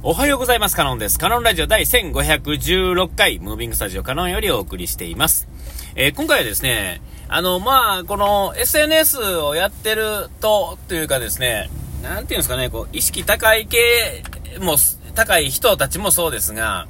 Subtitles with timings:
[0.00, 0.76] おはようございます。
[0.76, 1.18] カノンです。
[1.18, 5.48] カノンラジオ第1516回、ムービングスタジオカノンよりお送りしています。
[5.96, 11.68] えー、今回はですね、あの、まあ、この SNS をやってると、というかですね、
[12.00, 14.22] なんていうんですかね、こう、意識高い系
[14.60, 14.76] も、
[15.16, 16.86] 高い人たちもそうですが、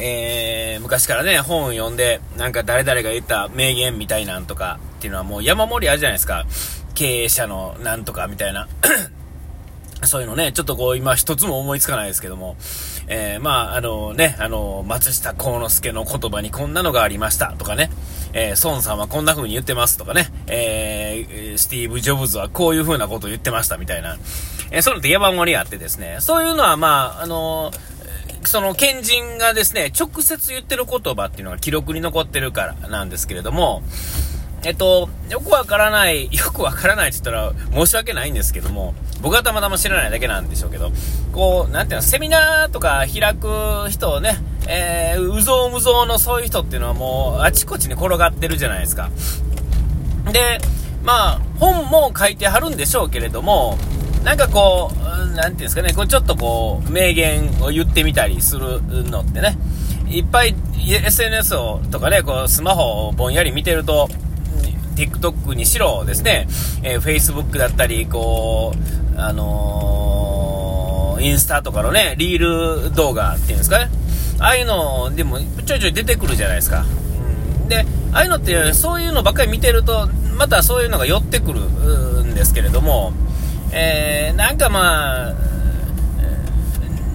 [0.00, 6.46] えー、昔からね、本を読んで、なんか誰々が言った名言みたいなんとかっていうのはもう山盛りあるじゃないですか。
[6.94, 8.68] 経営者のなんとかみたいな。
[10.04, 12.56] そういうのね、ちょっとこう今一つも思いつかないですけども、
[13.08, 17.54] えー、まあ、あのね、あの、松下幸之助の言葉にこんなのがありました。
[17.58, 17.90] とかね、
[18.32, 19.96] えー、孫さんはこんな風に言ってます。
[19.96, 24.18] とかね、えー、スティーブ・ジョブズはこういう風なことを言ってましたみたいな、
[24.70, 27.72] えー、そういうのって山盛りあってですね、そういうのはまあ、あの
[28.44, 33.82] その賢人がですね、直接言ってる言葉っていうのが記録に残ってるからなんですけれども、
[34.64, 38.94] えっと、よくわからない、よくわからないって言ったら申し訳ないんですけども、
[39.26, 40.92] 僕はたまたま知らないだけなんでしょうけど、
[41.32, 44.36] こう、なんていうの、セミナーとか開く人をね、
[44.68, 49.10] えー、うぞうむぞうのそういう人っていうのはもう、あちこちに転がってるじゃないですか。
[50.30, 50.60] で、
[51.02, 53.76] まあ、本も書いてはるんでしょうけれども、
[54.22, 59.58] なんかこう、なんていうんですかね、こうちょっとこう、名言を言ってみたりするのってね、
[60.08, 60.54] いっぱい
[60.88, 64.08] SNS をとかね、こう、スマホをぼんやり見てると、
[64.94, 66.46] TikTok にしろですね、
[66.84, 73.90] えー、Facebook だったり、こう、あのー、インスタとかのね、リール動画っていうんですかね。
[74.38, 76.84] ああいうのでもちょいちょい出てくるじゃないですか。
[77.62, 81.60] うん、で、ああいうのってそういうのばっかり見てると、またそういうのが寄ってくる
[82.24, 83.12] んですけれども、
[83.72, 85.34] えー、なんかまあ、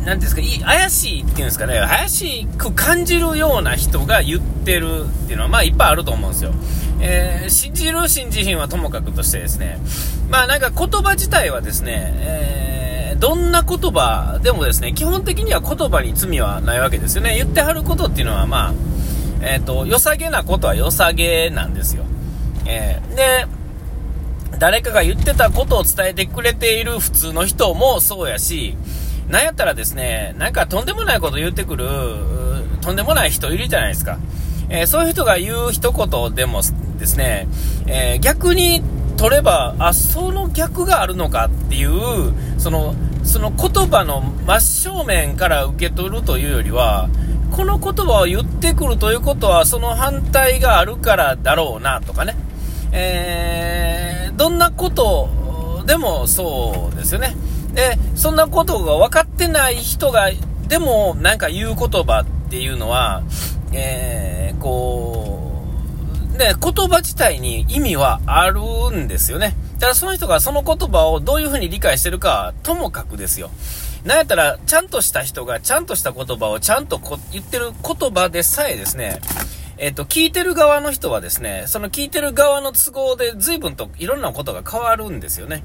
[0.05, 6.53] なんですか、怪しいっていうんですかね、怪しく感じるような人が言ってるっていうのは、まあいっぱいあると思うんですよ。
[6.99, 9.79] えー、信じる信じひんはともかくとしてですね、
[10.29, 17.35] まあなんか言葉自体はですね、えー、どんな言葉でもですね、基本的には言葉に罪はないわけですよね。
[17.35, 18.73] 言ってはることっていうのはまあ、
[19.41, 22.05] えっ、ー、と、良さげなことは良さげなんですよ。
[22.65, 23.45] えー、で、
[24.59, 28.77] 誰かが言ってたことを伝えてくれている普通の人もそうやし、
[29.29, 31.87] なんやったらですね、なんかとんでもないこと言ってくる、
[32.81, 34.17] とんでもない人いるじゃないですか。
[34.69, 36.61] えー、そういう人が言う一言でも
[36.97, 37.47] ですね、
[37.87, 38.81] えー、逆に
[39.17, 47.09] 取れば、あ、その逆があるのかっていう、その、その言葉の真正面から受け取るというよりは、
[47.51, 52.35] この言葉を言ってくるということは、その反対があるからだろうなとかね。
[52.93, 57.35] えー、どんなことでもそうですよね。
[57.73, 60.29] で、そんなことが分かってない人が、
[60.67, 63.23] でもなんか言う言葉っていうのは、
[63.73, 65.51] えー、こ
[66.33, 68.61] う、ね、言葉自体に意味はある
[68.91, 69.55] んですよね。
[69.79, 73.49] ただその人がその言葉をどういうふうに理解してるかともかくですよ。
[74.05, 76.99] なんやったら、ちゃんとした人がちゃんとした言葉をちゃんと
[77.31, 79.19] 言ってる言葉でさえですね、
[79.77, 85.63] えっ、と、聞いてる側の人はですね、その聞いてる側の都合で随分といろんなことが変わるんですよね。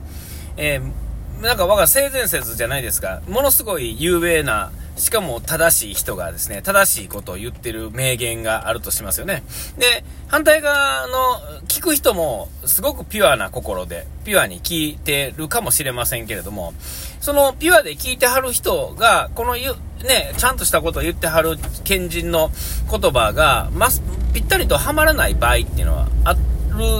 [0.56, 0.92] えー、
[1.40, 3.20] なんか我が性善説じゃないですか。
[3.28, 9.42] ものすごい有名な、しかも正しい人がですね、正しいことを言ってる名言があるとしますよね。
[9.76, 16.72] で、反対側の聞く人もすごくピュアな心で、ピュアに聞いてるかもしれませんけれども、
[17.20, 22.50] そのピュアで聞いてはる人が、このね、ちゃんとしたことを言ってはる賢人の
[22.90, 23.88] 言葉が、ま、
[24.32, 26.38] ぴったりとはまらない場合っていうのはある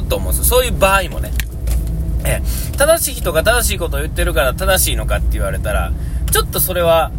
[0.08, 0.58] と思うんですよ。
[0.58, 1.32] そういう場合もね。
[2.26, 2.42] え
[2.76, 5.92] 正しい人が正しいことを言ってるから正しいのかって言われたら、
[6.30, 7.10] ちょっとそれは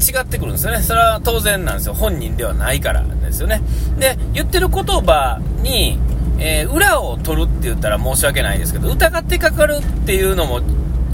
[0.00, 0.80] 違ってくるんですよね。
[0.80, 1.94] それは当然なんですよ。
[1.94, 3.62] 本人ではないからですよね。
[3.98, 5.98] で、言ってる言葉に、
[6.38, 10.60] えー、裏を取るって言ったら申し訳ないですけど、疑ってかかるっていうのも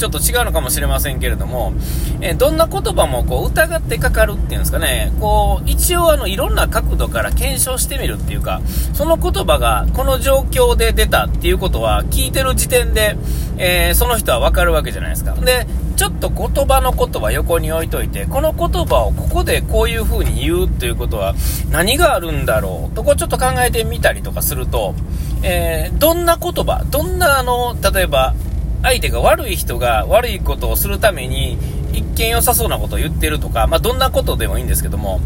[0.01, 1.75] ちょっと違うのかもしれませんけれども、
[2.23, 8.63] え、どんな言葉もこう疑ってかかるっていうんですかね、こう、一応あの、いろんな角度から検証してみるっていうか、
[8.95, 13.19] その言葉がこの状況で出たっていうことは、聞いてる時点で、
[13.59, 15.35] えー、その人はわかるわけじゃないですか。
[15.35, 15.67] で、
[15.97, 21.35] ちょっと言葉の言葉横に置いといて、この言葉をここでこういう風に言うっていうことは
[21.71, 24.95] 何があるんだろうとこちょっと考えてみたりとかすると、
[25.43, 28.35] えー、どんな言葉、どんなあの、例えば、
[28.83, 31.59] 相手が悪い人が悪いことをするために、
[31.93, 35.21] 一見良さそうなことを言ってるとか、まあ、どんなことでもいいんですけども、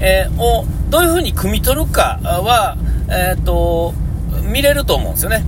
[0.00, 2.76] えー、をどういうふうに汲み取るかは、
[3.08, 3.94] えっ、ー、と、
[4.44, 5.44] 見れると思うんですよね。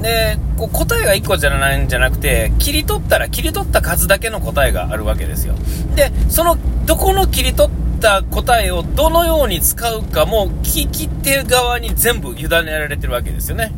[0.00, 5.54] で、こう答えが1個じゃないんじゃなくて、切り取ったら切り取った数だけの答えがあるわけですよ。
[5.94, 13.72] で、その、どこの切り取った答えをどのように使うかも、聞き手側に全部委ねられてるわけですよね。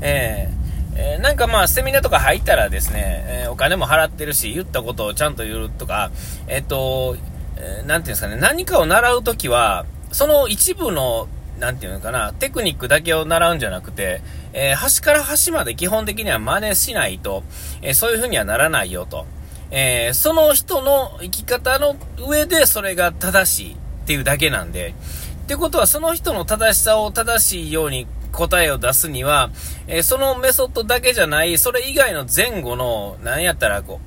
[0.00, 0.63] えー
[0.96, 6.10] えー、なんかまあ、セミナーとか入ったらですね、えー、お金も払ってるし、言ったことをちゃんと言うとか、
[6.46, 7.16] えっと、
[7.56, 17.42] えー、なんていうんですかね、何かを習うときは、その一部の、なんていうのかな、テクニックだけを習うんじゃなくて、えー、端から端まで基本的には真似しないと、
[17.82, 19.26] えー、そういう風にはならないよと。
[19.70, 21.96] えー、その人の生き方の
[22.28, 23.76] 上でそれが正しいっ
[24.06, 24.94] ていうだけなんで、
[25.44, 29.50] ってことはその人の正しさを正しいように答えを出すには、
[29.86, 34.00] えー、そのメソッドだけじゃない、それ以外の前後の、何やったらこ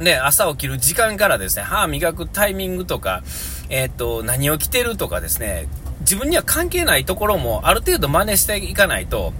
[0.00, 3.22] う、ね、朝起きる時間からですね、歯磨くタイミングとか、
[3.68, 5.68] えー、っと、何を着てるとかですね、
[6.00, 9.32] 自分には関係ないところもある程度真似していかないと、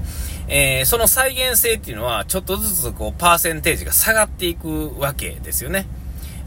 [0.49, 5.87] えー、その再現性っていうのは、ちょっとずつこう、パーセンテージが下がっていくわけですよね。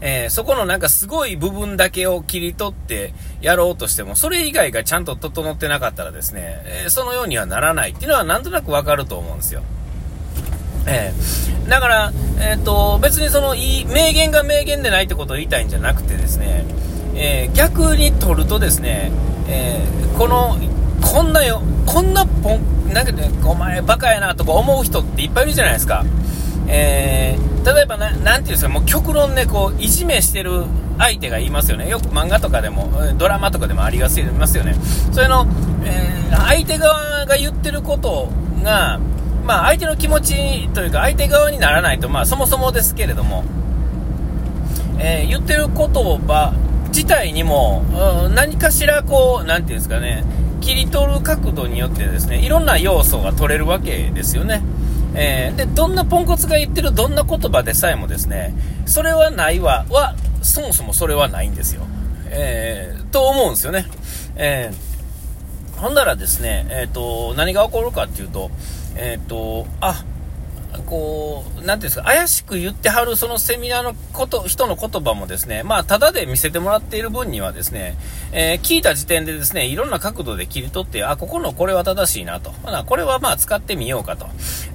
[0.00, 9.62] えー、そこのなんかすごい部分だけを切り取ってやろうとしても、それ以外がちゃんと整ってなかったらですね、えー、そのようにはならないっていうのはなんとなくわかると思うんですよ。
[10.86, 16.64] えー、だから、えっ、と、別にその、いい、名言が名言でないってことを言いたいんじゃなくてですね、
[17.16, 19.10] え逆に取るとですね、
[19.48, 19.80] え
[20.16, 20.56] この、
[21.00, 26.04] こんなよ、こんなポン、なんかね、お前バカやなとか思う人っていっぱいいるじゃないですか。
[26.68, 30.64] えー、例えばな、なんていうんですか、もう極論ね、こう、いじめしてる
[30.98, 31.88] 相手がいますよね。
[31.88, 34.76] よく漫画とかでも、ドラマとかでもありがちますよね。
[35.10, 35.48] それの、
[35.84, 38.28] えー、相手側が言ってること
[38.62, 39.00] が、
[39.44, 43.44] まあ、相手の気持ちというか、相手側にならないと、まあ、そもそもですけれども、
[44.98, 46.54] えー、言ってる言葉
[46.88, 47.82] 自体にも、
[48.34, 50.24] 何かしらこう、なんていうんですかね、
[50.60, 54.62] 切り取る角度によってですね、いろんな要素が取れるわけですよね。
[55.18, 58.54] えー、で、どんなポンコツが言ってるどんな言葉でさえもですね、
[58.84, 61.82] それはないわ、は、そもそもそれはないんですよ。
[62.28, 63.86] えー、と思うんですよね。
[64.36, 68.50] えー、ほんならですね、えっ、ー、と、何が起こるかっていうと、
[68.96, 70.04] えっ、と、あ、
[70.84, 77.96] こう、なんていうんですか、怪しく言ってはるそのセミナーのこと、人の言葉もですね、まあ、ただで見せてもらっている分にはですね、
[78.32, 82.50] えー、聞いた時点でですね、いろんな角度で切り取って、あ、ここのこれは正しいなと。
[82.50, 84.26] ほな、これはまあ使ってみようかと。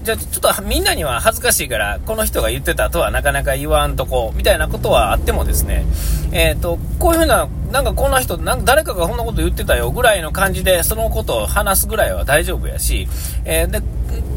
[0.03, 5.86] じゃあ、ちょっとみんなには恥ずかしいから、この人が言ってたとはなかなか言わんとこ、みたいなことはあってもですね、
[6.31, 13.07] えっ、ー、と、こういうふうな、なんかこんな人、なんか誰かがこんなこと言ってたよぐらいの感じで、そのことを話すぐらいは大丈夫やし、
[13.45, 13.81] えー、で、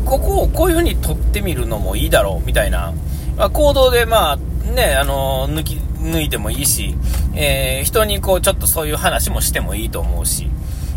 [0.05, 2.93] ここをこういう風に撮ってみるのもいいだろうみたいな、
[3.37, 4.38] まあ、行動でまあ
[4.70, 6.94] ね、あの抜き、抜いてもいいし、
[7.34, 10.49] えー、人にこうちょっとそういう話もしてもいいと思うし、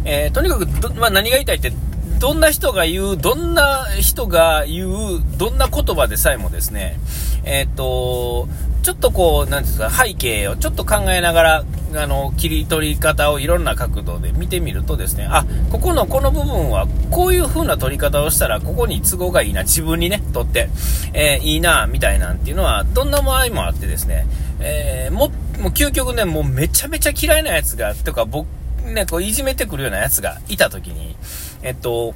[0.06, 1.72] えー、とにかくまあ、何が言いたいって、
[2.20, 7.00] どんな人が言う、どんな人が言う、どんな言葉でさえもですね、
[7.44, 8.48] えっ、と、
[8.82, 11.66] ちょっとこう、なんですか、背景をちょっと考えながら、
[11.96, 20.70] あの、切り取り方をいろんな角度で見てみるとですね、あ、ここのこの部分は、こういう風な取り方をしたら、ここに都合がいいな、自分にね、とって、
[21.14, 24.26] えー、いいな、みたいなんていうのは、どんな場合もあってですね、
[24.60, 25.30] えー、も、
[25.60, 28.48] もう究極ね、もうめちゃめちゃ嫌いなやつが、とか、僕、
[28.86, 31.16] ね、こう、いじめてくるようなやつがいたときに、
[31.62, 32.14] えっと、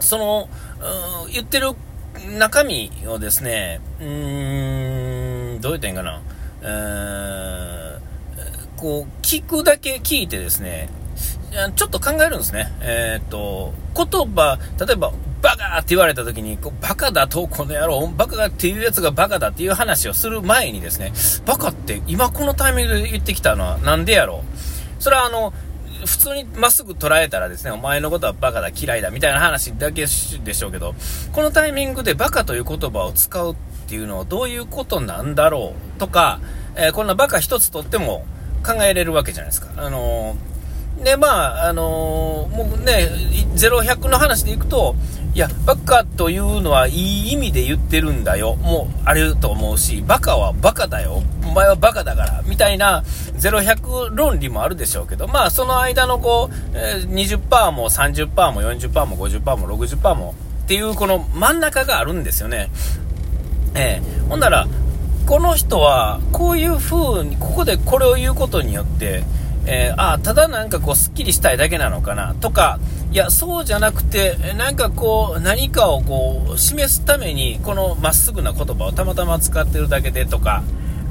[0.00, 0.48] その、
[1.32, 1.72] 言ってる
[2.38, 6.22] 中身をですね、うーん、どう言ったらいいんかな、
[6.62, 10.88] えー、こう、聞くだけ聞いてですね、
[11.76, 12.72] ちょっと考えるんですね。
[12.80, 15.12] えー、っと、言葉、例えば、
[15.42, 21.12] バカって言われた時に、こうバカだと、この野郎、バカだっていうやつがバカだっていう話をする前にですね、
[21.46, 24.44] バカって今このタイミングで言ってきたのはなんでやろ
[24.98, 25.54] うそれはあの、
[26.06, 30.06] 普通にまっすぐ捉えたらですね、お前のことはバカだ、嫌いだ、みたいな話だけで
[30.54, 30.94] しょうけど、
[31.32, 33.56] このタイミングでバカという言葉を使うっ
[33.88, 36.40] ていうのはどういうことなんだろうとか、
[36.76, 38.24] えー、こんなバカ一つとっても
[38.64, 39.70] 考えれるわけじゃないですか。
[39.76, 43.08] あのー、で、まあ、あのー、もうね、
[43.56, 44.94] 0100の話でいくと、
[45.34, 48.56] いや、バカというのはいい意味で言ってるんだよ。
[48.56, 51.22] もう、あると思うし、バカはバカだよ。
[51.44, 52.42] お前はバカだから。
[52.46, 53.04] みたいな、
[53.40, 62.70] 0100論理もあるでしょうけど、まあ、その間のこう、20%も30%も40%も50%も60%もっていう、この真ん中があるんですよね。
[63.74, 64.66] えー、ほんなら、
[65.26, 69.24] この人は、こういう風に、ここでこれを言うことによって、
[69.66, 72.78] えー、あただなんかこう、すっきりしたいだけなのかな、とか、
[73.12, 80.62] いや、そうじゃなくて、なんかこう、何かをこう、示すために、このまっすぐな言葉をたまたま使ってるだけでとか、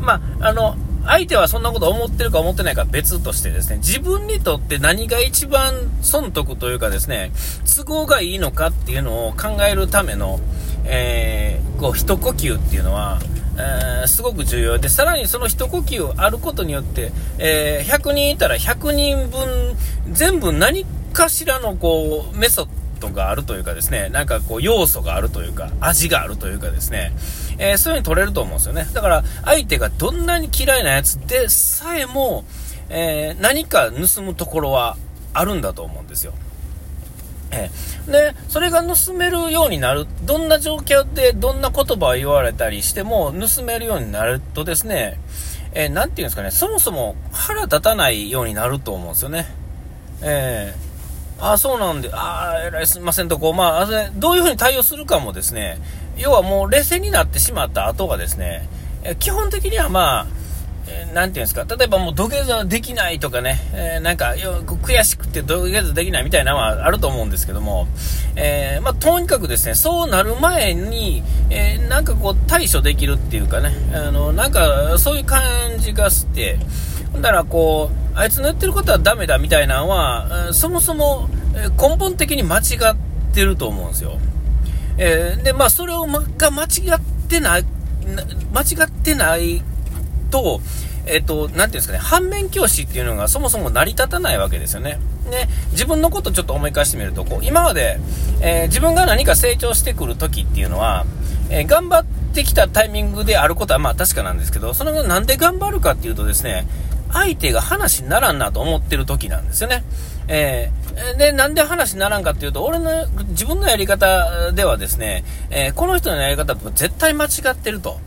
[0.01, 7.31] まあ、あの、相手はそんなこと思ってるか思ってないか別としてですね、自分にとって何が一番損得というかですね、
[7.77, 10.39] 都合がいいのかっていうのを考えるための、
[10.85, 13.19] えー、こう、一呼吸っていうのは、
[13.57, 19.75] えー、すごく重要で、さらにその一呼吸あることによって、えー、100人いたら100人分、
[20.11, 22.67] 全部何かしらのこうメソッ
[22.99, 27.11] トがあるというかですね、なんかこう要素があるというか、味があるというかですね、
[27.59, 28.87] えー、そういう風に取れると思うんですよね。
[28.93, 32.45] だから相手がどんなに嫌いなやつでさえも、
[32.89, 34.97] えー、何か盗むところは
[35.33, 36.33] あるんだと思うんですよ。
[37.51, 45.19] えー、で、それが盗めるようになる、どんな状況でどんな言葉を言われたりしても盗めるようになるとですね、
[45.73, 49.47] えー、なんていうんですかね、そもそも腹立たないようになると思うんですよね。
[50.21, 55.79] えー、ああ、そうなんで、ああ、えらいすみませんと、こう、まあ、どういうふうに対応するかもですね、
[56.19, 58.67] 要はもう冷静になってしまった後がですね、
[59.19, 60.27] 基本的にはまあ、
[61.13, 67.88] なんていうんですか、例えばもう土下座できないとかね、えー、なんか、悔しくて土下座できないみたいなのはあると思うんですけども、
[68.35, 75.41] えー、まあ、とにかくですね、そうなる前に、えー、なんかこう対処できるっていうかね、あの、なんかそういう感
[75.79, 76.57] じがして、
[77.11, 81.29] ほんだらこう、あいつの言ってることはダメだみたいなのは、そもそも
[81.79, 82.61] 根本的に間違
[82.91, 84.19] ってると思うんですよ。
[84.99, 87.65] えー、で、まあ、それを、ま、が間違ってない、
[88.53, 89.63] 間違ってない
[90.29, 90.59] と、
[91.05, 94.99] えっ、ー、と、なていうんですかね、反面教師っていうのがそもそも成り立たないわけですよね。
[95.31, 97.99] で、自分のことちょっと思い返してみると、こう、今まで、
[98.41, 101.05] えー、自分が何か成長してくる時っていうのは、
[101.49, 106.67] えー、頑張ってきたタイミングであることはまあ確かなんですけど、それがなんで頑張るかっていうとですね、
[107.11, 109.83] 相手が話にならんなと思ってる時なんですよね。
[110.31, 118.00] えー、で、なんで話にならんかっていうと、俺の、自分のやり方ではですね、えー、この人のやり方って絶対間違ってると。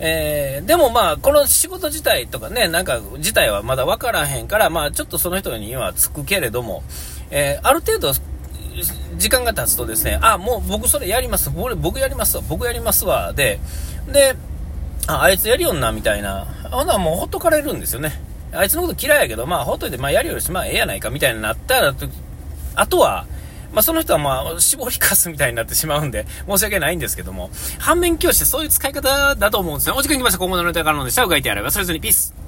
[0.00, 6.82] えー、でもまあ、この仕事自体とかね、なんか自体はまだ分からへんから、まあちょっとその人にはつくけれども、
[7.30, 8.12] えー、ある程度、
[9.16, 13.58] 時間が経つとですね、あ、もう僕それやります、僕僕やりますわ、僕やりますわ、で、
[14.12, 14.36] で、
[15.08, 18.27] あ、あいつやりよんな、みたいな、ほんなもうほっとかれるんですよね。
[18.52, 21.94] あいつのこと嫌いやけど、まあほっといて、まあやるよりし、まあええやないか、みたいになったら、
[22.74, 23.26] あとは、
[23.72, 29.96] まあ、その人はまあ、絞りかすみたいになってしまうんで、申し訳ないんですけども、反面教師ってそういう使い方だと思うんですよ。
[29.96, 30.38] お時間来ました。
[30.38, 32.47] 今後のネタからので、下を書いてやれば、それぞれにピース。